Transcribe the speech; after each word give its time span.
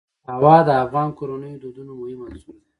هوا 0.31 0.55
د 0.67 0.69
افغان 0.83 1.09
کورنیو 1.17 1.53
د 1.59 1.61
دودونو 1.63 1.91
مهم 2.01 2.19
عنصر 2.27 2.51
دی. 2.59 2.63